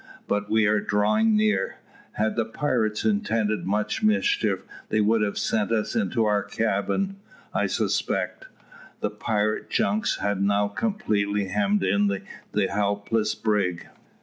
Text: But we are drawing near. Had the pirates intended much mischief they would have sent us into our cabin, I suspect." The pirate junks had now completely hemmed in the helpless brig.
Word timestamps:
But 0.27 0.49
we 0.49 0.65
are 0.65 0.79
drawing 0.79 1.37
near. 1.37 1.75
Had 2.13 2.35
the 2.35 2.43
pirates 2.45 3.05
intended 3.05 3.67
much 3.67 4.01
mischief 4.01 4.61
they 4.89 4.99
would 4.99 5.21
have 5.21 5.37
sent 5.37 5.71
us 5.71 5.95
into 5.95 6.25
our 6.25 6.41
cabin, 6.41 7.17
I 7.53 7.67
suspect." 7.67 8.47
The 9.01 9.11
pirate 9.11 9.69
junks 9.69 10.17
had 10.17 10.41
now 10.41 10.69
completely 10.69 11.49
hemmed 11.49 11.83
in 11.83 12.07
the 12.07 12.67
helpless 12.67 13.35
brig. 13.35 13.89